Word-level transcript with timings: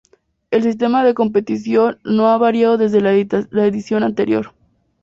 El 0.49 0.63
sistema 0.63 1.03
de 1.05 1.13
competición 1.13 1.99
no 2.03 2.29
ha 2.29 2.37
variado 2.39 2.79
desde 2.79 3.01
la 3.01 3.13
edición 3.65 4.01
anterior. 4.01 4.51